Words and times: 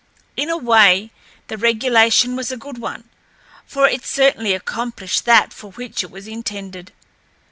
In 0.35 0.49
a 0.49 0.57
way, 0.57 1.11
the 1.47 1.59
regulation 1.59 2.35
was 2.35 2.51
a 2.51 2.57
good 2.57 2.79
one, 2.79 3.07
for 3.67 3.87
it 3.87 4.03
certainly 4.03 4.55
accomplished 4.55 5.25
that 5.25 5.53
for 5.53 5.73
which 5.73 6.03
it 6.03 6.09
was 6.09 6.27
intended. 6.27 6.91